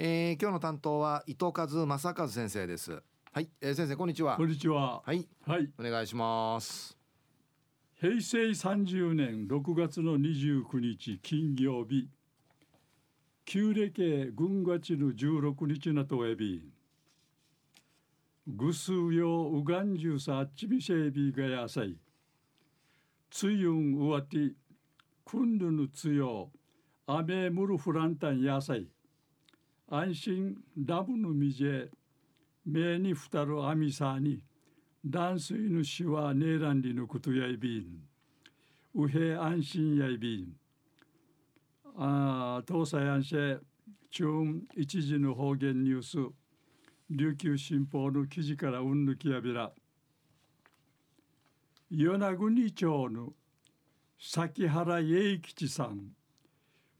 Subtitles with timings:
[0.00, 3.02] えー、今日の担当は伊藤和正和先生です。
[3.32, 4.36] はい、えー、先生こんにちは。
[4.36, 5.02] こんにちは。
[5.04, 5.26] はい。
[5.44, 5.68] はい。
[5.76, 6.96] お願いします。
[8.00, 12.08] 平成30年6月の29日金曜日。
[13.44, 16.62] 旧暦軍月の16日なとえび
[18.46, 21.96] ぐすうようがんじゅうさあっちみせいびがやさい。
[23.32, 24.52] つゆんうわて
[25.24, 26.52] くんぬぬつよ
[27.08, 28.86] あめむるフランタンやさい
[29.90, 31.64] 安心ダブのみじ
[32.66, 34.42] 目にふたるあみさに
[35.02, 38.02] 断水のしはねえらんりのことやいびん。
[38.94, 40.52] うへ安心やいびん。
[41.96, 43.58] あ東西安市
[44.10, 44.28] 中
[44.76, 46.34] 一時の方言ニュース。
[47.08, 49.72] 琉球新報の記事からうんぬきやびら。
[51.90, 53.32] 与那国町の
[54.18, 56.10] 崎原栄吉さん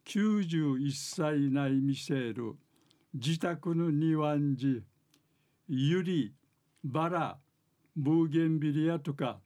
[0.07, 2.57] 91歳内見せる。
[3.21, 4.81] 自宅の庭んじ
[5.67, 6.33] ゆり
[6.85, 7.38] バラ
[7.97, 9.41] ブーゲンビリアとか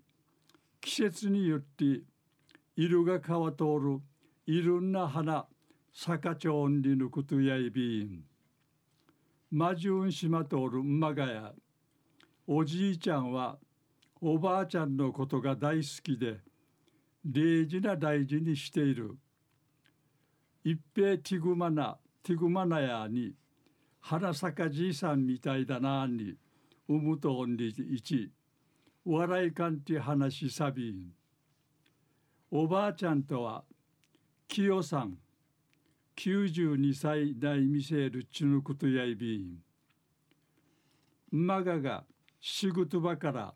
[0.83, 2.03] 季節によって
[2.77, 4.01] 色が変わとおる
[4.47, 5.47] いろんな花
[5.91, 8.25] 坂町んりのことやいびん。
[9.51, 11.53] マジュン島とおるんまがや
[12.47, 13.57] おじいちゃんは
[14.21, 16.41] おばあちゃんのことが大好きで
[17.25, 19.17] 礼儀な大事にしている。
[20.63, 23.33] 一平ティグマナティグマナヤに
[24.03, 26.35] 花坂じいさんみたいだなに
[26.89, 28.33] うむとおんりいち
[29.05, 31.13] 笑いかんて話しさびん。
[32.51, 33.65] おばあちゃんとは
[34.49, 35.17] 清さん
[36.17, 39.59] 92歳代見せるちぬくとやいびん。
[41.31, 42.05] まがが
[42.41, 43.55] 仕事場から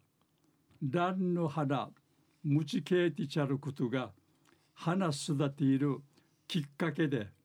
[0.80, 1.90] 蘭の花
[2.44, 4.12] むちけいてちゃることが
[4.74, 5.98] 花育ている
[6.46, 7.35] きっかけで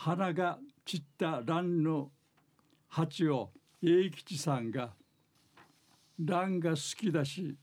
[0.00, 2.12] 花が散った蘭の
[2.86, 3.50] 鉢を
[3.82, 4.90] 栄吉さんが
[6.20, 7.56] 蘭が好きだし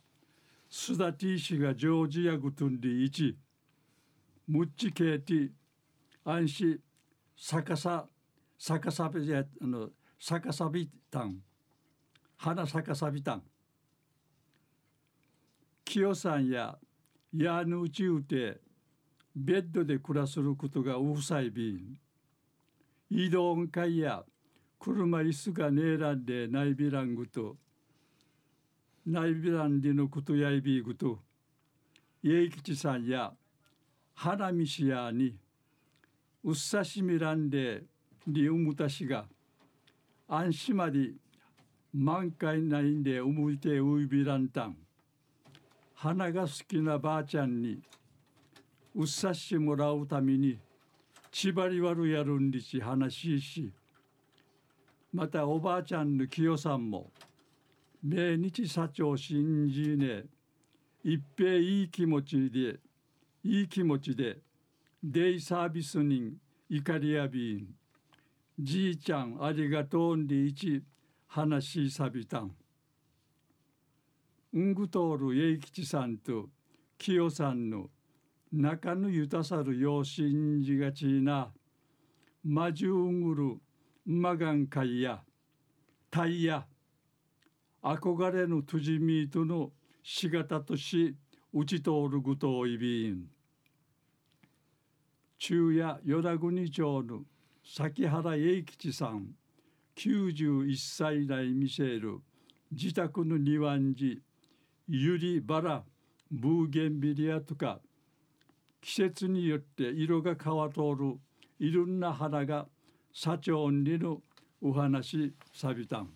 [0.69, 3.37] 育て石が上手やぐとんでいち
[4.49, 5.51] むっちけいて
[6.25, 6.79] 安心
[7.37, 8.05] 逆さ
[8.57, 11.37] 逆さびあの逆さびたん。
[12.35, 13.43] 花逆さびたん。
[15.85, 16.77] 清さんや
[17.33, 18.59] やぬうちうて
[19.33, 22.04] ベッドで暮らすることがうさいびん
[23.09, 24.23] 移動会や
[24.79, 27.55] 車椅子がねえらんでないびらんぐと
[29.05, 31.19] ないびらんでのことやいびぐと
[32.23, 33.31] 家吉さんや
[34.13, 35.35] 花見しやに
[36.43, 37.83] うっさしみらんで
[38.27, 39.25] にうむたしが
[40.27, 41.11] 安心まで
[41.93, 44.75] 満開ないんでうむいてういびらんたん。
[45.93, 47.79] 花が好きなばあちゃんに
[48.93, 50.59] うっさしもらうために
[51.37, 53.73] 縛り悪やるんりし話しし
[55.11, 57.11] またおばあちゃんの清さんも
[58.01, 60.23] 命日社長信じね
[61.03, 62.79] 一平いい気持ちで
[63.43, 64.37] いい気持ちで
[65.03, 66.37] デイサービス人
[66.69, 67.67] 怒りやびん
[68.57, 70.83] じいちゃんありがとうんでいち
[71.27, 72.55] 話しさびたん。
[74.53, 76.45] うんぐとおる栄吉さんと
[76.97, 77.89] 清さんの
[78.51, 81.51] 中のゆたさるよう信じがちな
[82.43, 83.57] まじゅうぐる
[84.05, 85.21] まがんかいや
[86.11, 86.65] たいや
[87.81, 89.71] 憧れのとじみとの
[90.03, 91.15] しがたとし
[91.53, 93.27] うち通るぐとおいびん。
[95.37, 97.21] 中夜与那国町の
[97.63, 99.27] 崎原栄吉さん
[99.95, 102.19] 91歳代見せる
[102.71, 104.21] 自宅の庭んじ
[104.87, 105.83] ゆりバラ
[106.31, 107.79] ブーゲンビリアとか
[108.85, 111.17] 季節によって色が変わとる
[111.57, 112.67] いろんな花が
[113.11, 114.21] 社長にの
[114.61, 116.09] お話さびたん。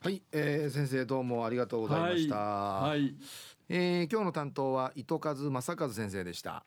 [0.00, 3.14] はい、えー、先生どうもありがとうございました、はい、はい、
[3.68, 6.64] えー、今日の担当は糸数正和先生でした